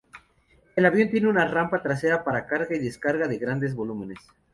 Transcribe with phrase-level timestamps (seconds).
[0.75, 4.17] El avión tiene una rampa trasera para carga y descarga de grandes volúmenes.